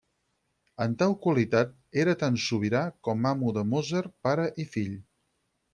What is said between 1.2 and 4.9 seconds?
qualitat era tant sobirà com amo de Mozart pare i